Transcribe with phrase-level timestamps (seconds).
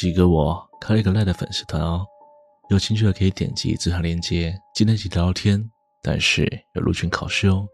[0.00, 2.06] 西哥我开了一个赖的粉丝团哦，
[2.70, 5.68] 有兴趣的可以点击资产链接，今天一起聊聊天。
[6.04, 7.66] 但是有入群考试哦，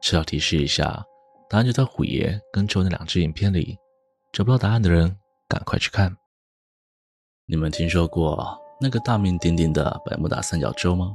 [0.00, 1.04] 是要提示一下，
[1.50, 3.76] 答案就在虎爷跟周那两支影片里，
[4.32, 5.14] 找不到答案的人
[5.46, 6.16] 赶快去看。
[7.44, 11.14] 你们听说过那个大名鼎鼎的百慕达三角洲吗？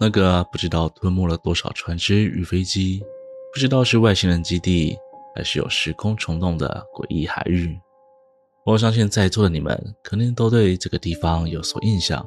[0.00, 3.04] 那个不知道吞没了多少船只与飞机，
[3.52, 4.96] 不知道是外星人基地
[5.36, 7.78] 还是有时空虫洞的诡异海域。
[8.64, 12.26] 我相信在座的你们肯定都对这个地方有所印象。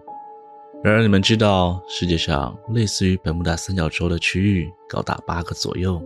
[0.83, 5.99] 然而，你们知道世界上类似于百慕达三角洲的区域高达八个左右，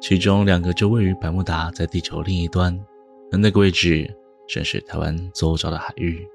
[0.00, 2.76] 其中两个就位于百慕达在地球另一端，
[3.30, 4.12] 而那个位置
[4.48, 6.26] 正是台湾周遭的海域。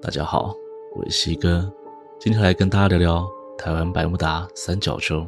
[0.00, 0.54] 大家好，
[0.94, 1.68] 我是西哥，
[2.20, 3.28] 今天来跟大家聊聊
[3.58, 5.26] 台湾百慕达三角洲。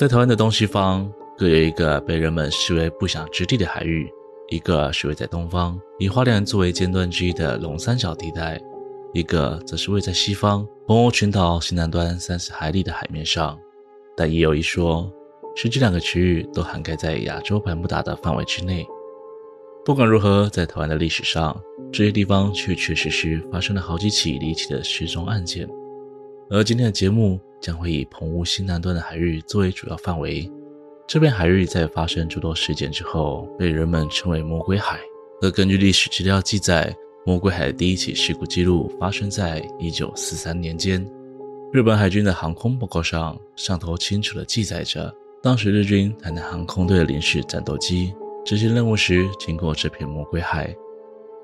[0.00, 4.10] 在台湾的东西方各有一个被人们视为不祥之地的海域，
[4.48, 8.58] 一个是位在东方，以花莲作为尖端之一的龙三角地带，
[9.12, 13.58] 一个则是位在西方，澎湖群岛西南端三十海里的海面上。
[14.16, 15.12] 但也有一说，
[15.54, 18.86] 是这两个区域都涵盖在亚洲百慕达的范围之内。
[19.84, 21.54] 不管如何，在台湾的历史上，
[21.92, 25.68] 这些地方确确实实发生了好几起离奇的失踪案件。
[26.48, 27.38] 而今天的节目。
[27.60, 30.50] 将会以澎湖西南端的海域作为主要范围。
[31.06, 35.00] 这片海域在发生诸多事件之后，被人们称为“魔鬼海”。
[35.42, 36.94] 而根据历史资料记载，
[37.26, 41.04] 魔鬼海的第一起事故记录发生在1943年间。
[41.72, 48.12] 日本海军的航空报告上，上头清楚地记载着，当时日军台南航空队的临时战斗机
[48.44, 50.74] 执行任务时经过这片魔鬼海。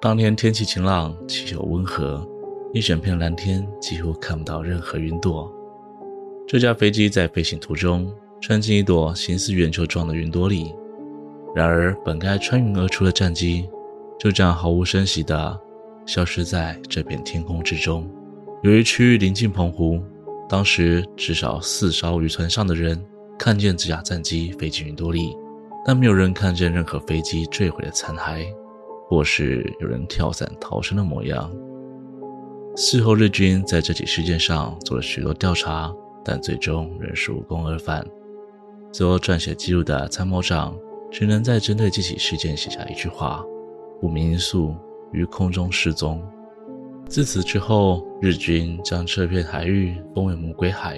[0.01, 2.25] 当天天气晴朗，气候温和，
[2.73, 5.53] 一整片蓝天，几乎看不到任何云朵。
[6.49, 8.09] 这架飞机在飞行途中
[8.41, 10.73] 穿进一朵形似圆球状的云朵里，
[11.57, 13.69] 然而本该穿云而出的战机
[14.17, 15.59] 就这样毫无声息地
[16.07, 18.09] 消失在这片天空之中。
[18.63, 20.01] 由于区域临近澎湖，
[20.49, 23.05] 当时至少四艘渔船上的人
[23.37, 25.37] 看见这架战机飞进云朵里，
[25.85, 28.47] 但没有人看见任何飞机坠毁的残骸，
[29.09, 31.53] 或是有人跳伞逃生的模样。
[32.77, 35.93] 事后，日军在这起事件上做了许多调查。
[36.27, 38.05] 但最终仍是无功而返。
[38.91, 40.77] 最后撰写记录的参谋长
[41.11, 43.45] 只能在针对这起事件写下一句话
[44.01, 44.75] ：“不明因素
[45.13, 46.21] 于空中失踪。”
[47.09, 50.97] 自此之后，日军将这片海域封为“魔鬼海”，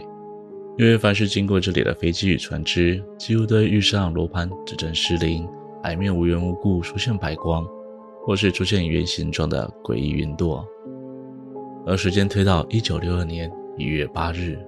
[0.79, 5.47] 因为凡是经过这里的飞机与船只，几乎都遇上罗盘指针失灵，
[5.83, 7.67] 海面无缘无故出现白光，
[8.25, 10.67] 或是出现圆形状的诡异云朵。
[11.87, 14.59] 而时间推到一九六二年一月八日。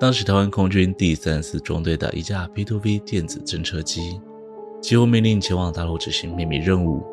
[0.00, 4.18] 当时，台湾空军第三十四中队的一架 P-2V 电子侦测机，
[4.80, 7.04] 几乎命令前往大陆执行秘密任务。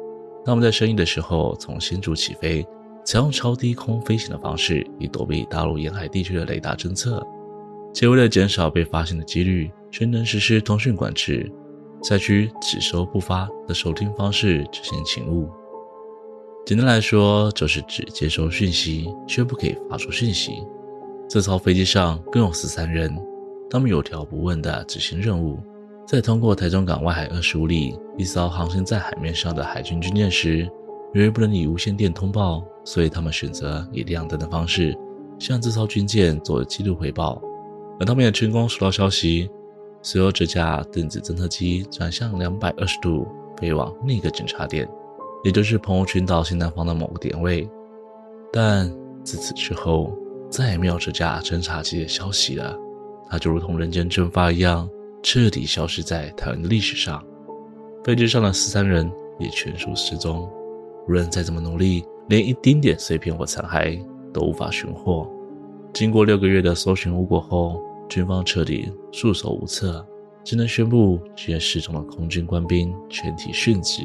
[0.45, 2.65] 他们在深夜的时候从新竹起飞，
[3.03, 7.21] 采用超低空飞行的方式，以躲避大陆沿海地区的雷达侦测。
[7.93, 11.51] 且为了减少被发现的几率，全能实施通讯管制，
[12.01, 15.49] 采取只收不发的收听方式执行勤务。
[16.65, 20.53] 简单来说，就是只接收讯息，却不可以发出讯息。
[21.29, 23.13] 这艘飞机上共有十三人，
[23.69, 25.59] 他们有条不紊地执行任务。
[26.05, 30.69] 在通过台中港外海二十五里一艘航行在海面上的海军军舰时，
[31.13, 34.97] 由于不能以无线电通报，所以他们选择以亮灯的方式
[35.37, 37.41] 向这艘军舰做记录回报。
[37.99, 39.49] 而他们也成功收到消息，
[40.01, 43.27] 随后这架电子侦测机转向两百二十度
[43.57, 44.87] 飞往另一个侦察点，
[45.43, 47.69] 也就是澎湖群岛西南方的某个点位。
[48.53, 48.89] 但
[49.25, 50.09] 自此之后，
[50.49, 52.75] 再也没有这架侦察机的消息了，
[53.29, 54.89] 它就如同人间蒸发一样，
[55.21, 57.23] 彻底消失在台湾的历史上。
[58.03, 60.49] 飞机上的十三人也全数失踪，
[61.07, 64.01] 无论再怎么努力，连一丁点碎片或残骸
[64.33, 65.29] 都无法寻获。
[65.93, 70.05] 经过六个月的搜寻无果后，军方彻底束手无策，
[70.43, 74.03] 只能宣布这些失踪的空军官兵全体殉职。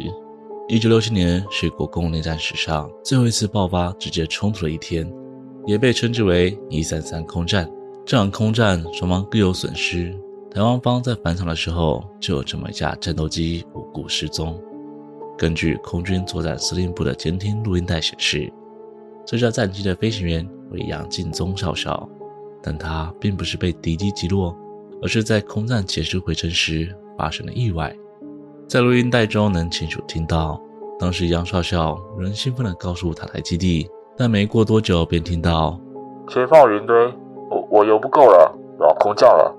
[0.68, 5.08] 一九六七年是国共内战史上最后一次爆发直接冲突的一天。
[5.66, 7.70] 也被称之为“一三三空战”。
[8.04, 10.12] 这场空战双方各有损失。
[10.50, 14.60] 台湾方在返场的时候，就有这么一架战斗机无故失踪。
[15.38, 18.52] 根据空军作战司令部的监听录音带显示，
[19.24, 22.08] 这架战机的飞行员为杨敬宗少校，
[22.62, 24.54] 但他并不是被敌机击落，
[25.00, 27.96] 而是在空战结束回程时发生了意外。
[28.68, 30.60] 在录音带中能清楚听到，
[30.98, 33.88] 当时杨少校仍兴奋地告诉塔台基地。
[34.16, 35.80] 但没过多久，便听到
[36.28, 36.96] “前方云堆，
[37.50, 39.56] 我我油不够了，我要空降了。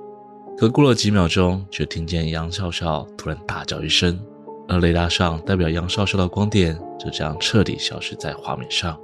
[0.58, 4.20] 可过了几秒钟，却听见杨笑笑突然大叫一声，
[4.68, 8.98] 而雷达上代表杨笑笑的光点就这样彻底消失在画面上。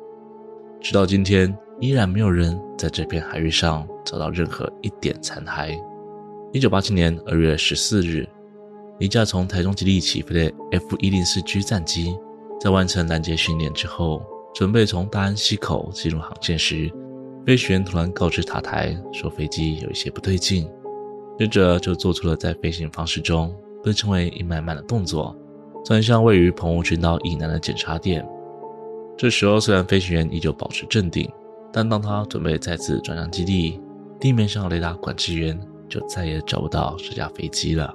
[0.80, 5.76] 直到今天，依然没有人在这片海域上找到任何一点残骸。
[6.54, 8.28] 一九八七年二月十四日，
[9.00, 12.16] 一架从台中基地起飞的 F 一零四 G 战机，
[12.62, 14.22] 在完成拦截训练之后，
[14.54, 16.92] 准备从大安溪口进入航线时，
[17.46, 20.70] 飞行员突然告知塔台说飞机有一些不对劲，
[21.38, 25.36] 接着就做出了在飞行方式中被称为“一慢慢”的动作，
[25.86, 28.28] 转向位于澎湖群岛以南的检查点。
[29.18, 31.30] 这时候，虽然飞行员依旧保持镇定，
[31.72, 33.80] 但当他准备再次转向基地，
[34.20, 35.58] 地面上雷达管制员
[35.88, 37.94] 就再也找不到这架飞机了。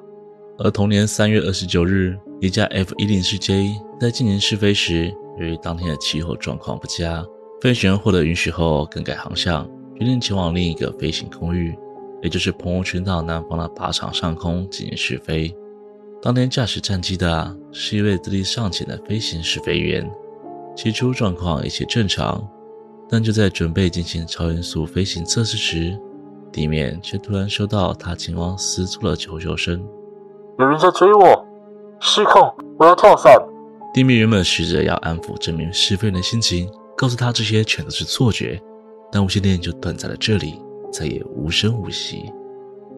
[0.58, 7.24] 而同年三月二十九日，一架 F 一零四 J 在进行试飞时，由于当天的气候状况不佳，
[7.60, 9.66] 飞行员获得允许后更改航向，
[9.98, 11.78] 决定前往另一个飞行空域，
[12.22, 15.54] 也就是澎湖群岛南方的靶场上空进行试飞。
[16.20, 20.10] 当天驾驶战机的是一位资历尚浅的飞行试飞员，
[20.76, 22.46] 起初状况一切正常，
[23.08, 25.98] 但就在准备进行超音速飞行测试时，
[26.50, 29.86] 地面却突然收到他惊慌失措的求救声。
[30.58, 31.46] 有人在追我，
[32.00, 32.52] 失控！
[32.78, 33.32] 我要跳伞。
[33.94, 38.60] 地面原本试着要安抚这名试飞员的心情，告诉他这些全都是错觉，
[39.12, 40.60] 但无线电就断在了这里，
[40.92, 42.24] 再也无声无息。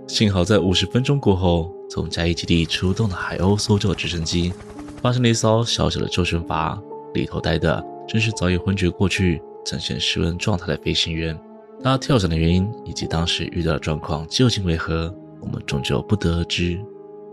[0.08, 4.54] 幸好在五十分钟过后，从嘉义基地出动的海鸥搜救直升机
[5.02, 6.80] 发现了一艘小小的救生筏，
[7.12, 11.38] 里头待的正是早已昏厥过去、呈现失温状态的飞行员。
[11.84, 16.80] 他跳伞的原因以及当时遇到的状况究竟为何，我们终究不得而知。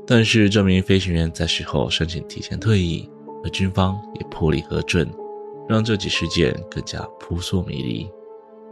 [0.05, 3.09] 但是这名飞行员在事后申请提前退役，
[3.43, 5.09] 而军方也破例核准，
[5.67, 8.09] 让这起事件更加扑朔迷离。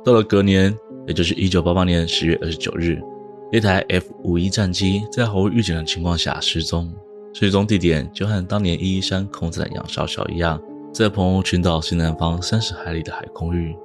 [0.04, 0.76] 到了隔年，
[1.08, 3.02] 也就是一九八八年十月二十九日，
[3.52, 6.92] 一台 F 五一战机在毫无预警的情况下失踪，
[7.34, 10.62] 失踪地点就和当年一一三空难的杨少校一样，
[10.94, 13.76] 在澎湖群岛西南方三十海里的海空域。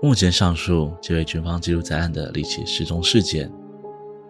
[0.00, 3.50] 目前上述皆为军方记录在案的离奇失踪事件。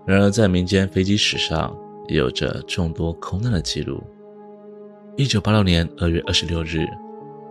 [0.06, 1.76] 然而，在民间飞机史上，
[2.08, 4.02] 也有着众多空难的记录。
[5.18, 6.86] 一九八六年二月二十六日，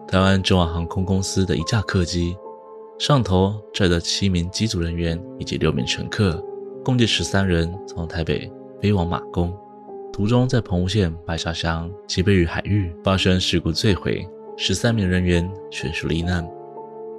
[0.08, 2.34] 台湾中华航空公司的一架客机，
[2.98, 6.42] 上头载着七名机组人员以及六名乘客，
[6.81, 8.50] 共计十三人，从台北
[8.81, 9.54] 飞往马公，
[10.14, 14.25] 途中在澎湖县白沙乡吉北屿海域发生事故坠毁，
[14.56, 16.50] 十三名人员全数罹难。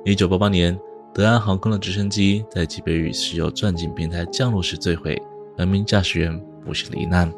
[0.07, 0.81] 一九八八年，
[1.13, 5.21] 德安航空的直升机在吉北屿石油钻井平台降落时坠毁，
[5.59, 6.43] 两名驾驶员。
[6.65, 7.31] 不幸罹难。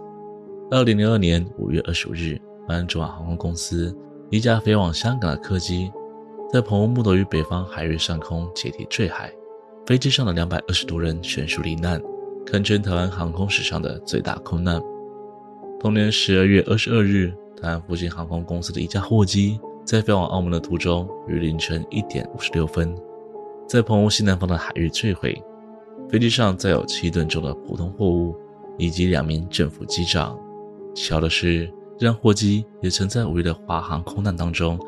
[0.70, 3.96] 二零零二年五月二十五日，台湾中华航空公司
[4.30, 5.90] 一架飞往香港的客机，
[6.52, 9.32] 在澎湖木斗屿北方海域上空解体坠海，
[9.86, 12.00] 飞机上的两百二十多人全数罹难，
[12.46, 14.80] 堪称台湾航空史上的最大空难。
[15.80, 22.94] 同年十二月二十二日，台湾复兴航空公司的一架货机在飞往澳门的途中，于凌晨一点五十六分，
[23.68, 25.42] 在澎湖西南方的海域坠毁，
[26.08, 28.36] 飞机上载有七吨重的普通货物。
[28.78, 30.38] 以及两名政府机长。
[30.94, 34.80] 巧的是，这辆货机也曾在五月的华航空难当中，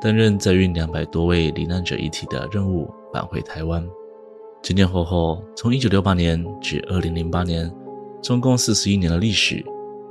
[0.00, 3.84] 担任载运两百多位罹难者遗体的任务，返回台湾。
[4.62, 7.68] 前前后后，从一九六八年至二零零八年，
[8.22, 9.60] 总共四十一年的历史，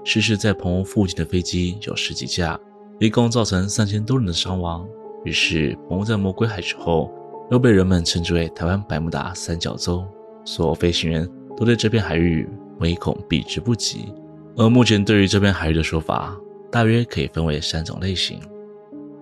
[0.04, 2.60] 失事在澎湖附近的飞机有十几架，
[3.00, 4.86] 一共造成三千多人的伤亡。
[5.24, 7.10] 于是，澎湖在魔鬼海之后，
[7.50, 10.04] 又被人们称之为台湾百慕达三角洲。
[10.44, 12.46] 所有飞行员都对这片海域。
[12.80, 14.12] 唯恐避之不及。
[14.58, 16.38] 而目前对于这片海域的说法，
[16.72, 18.40] 大约可以分为三种类型。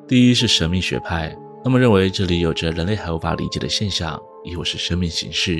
[0.08, 5.58] 第一是神秘学派，他们认为这里有着人类还无法理解的现象，亦或是生命形式，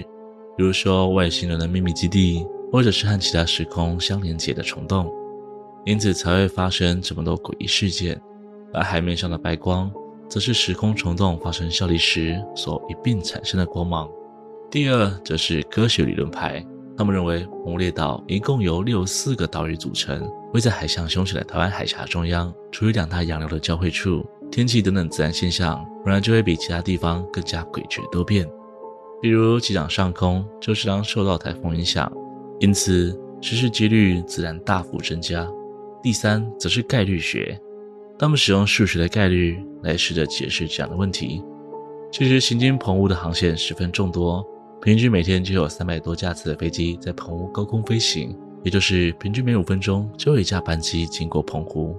[0.58, 5.12] 比如说外星人的秘密基地，或者是和其他时空相连接的虫洞，
[5.86, 8.20] 因此才会发生这么多诡异事件。
[8.74, 9.92] 而海面上的白光，
[10.28, 14.10] 则是时空虫洞发生效力时所一并产生的光芒。
[14.70, 16.64] 第二则是科学理论派。
[17.00, 28.46] 他们认为，澎湖列岛一共由六十四个岛屿组成，位在海象凶险的台湾海峡中央，处于两大洋流的交汇处，天气等等自然现象，本来就会比其他地方更加诡谲多变。
[29.22, 32.12] 比如机场上空就时常受到台风影响，
[32.60, 35.48] 因此失事几率自然大幅增加。
[36.04, 37.58] 第三，则是概率学，
[38.18, 41.42] 他们使用数学的概率来试着解释这样的问题。
[42.12, 44.46] 其实行经澎湖的航线十分众多。
[44.82, 48.34] 平均每天就有三百多架次的飞机在澎湖高空飞行，
[48.64, 51.98] 也就是平均每五分钟就有一架班机经过澎湖。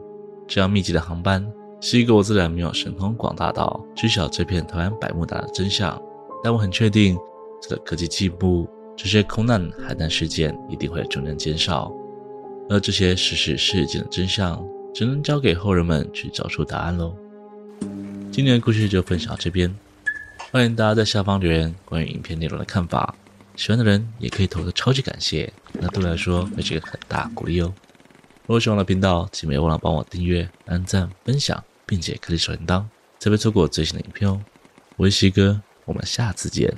[0.48, 1.46] 这样密集的航班，
[1.78, 6.00] 是一个我自然没有神通广大到知晓这片台湾百慕达的真相，
[6.42, 7.18] 但我很确定，
[7.60, 11.92] 随着科技进步这些空难海难事件一定会逐年减少，
[12.70, 14.58] 而这些事实事件的真相，
[14.94, 17.14] 只能交给后人们去找出答案喽。
[18.32, 19.72] 今天的故事就分享到这边，
[20.52, 23.14] 欢迎大家在下方留言关于影片内容的看法，
[23.54, 27.72] 喜欢的人也可以投个超级感谢，那对我来说会是一个很大鼓励哦。
[28.46, 32.82] 如果喜欢我的频道，请别忘了帮我订阅、按赞、分享，并且开启小铃铛，
[33.20, 34.40] 才不会错过最新的影片哦。
[34.96, 36.74] 我是西哥，我们下次见。